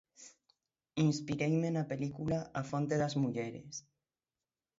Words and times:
Inspireime 1.07 1.69
na 1.75 1.83
película 1.91 2.39
'A 2.45 2.61
fonte 2.69 2.95
das 3.01 3.13
mulleres'. 3.21 3.77